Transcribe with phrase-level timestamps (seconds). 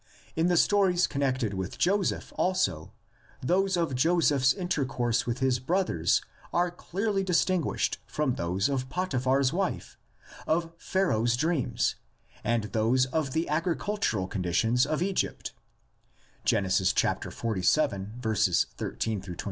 [0.35, 2.91] In the stories con nected with Joseph, also,
[3.39, 9.53] those of Joseph's inter course with his brothers are clearly distinguished from those of Potiphar's
[9.53, 9.99] wife,
[10.47, 11.97] of Pharaoh's dreams,
[12.43, 15.53] and those of the agricultural conditions of Egypt
[16.45, 16.65] (Gen.
[16.65, 16.95] xlvii.
[18.77, 19.35] 13 26).